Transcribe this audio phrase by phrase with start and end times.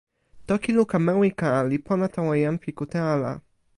[0.47, 3.31] toki luka Mewika li pona tawa jan pi kute ala.